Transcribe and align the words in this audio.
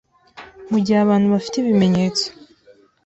Mu 0.71 0.77
gihe 0.85 0.99
abantu 1.01 1.27
bafite 1.33 1.55
ibimenyetso 1.57 2.25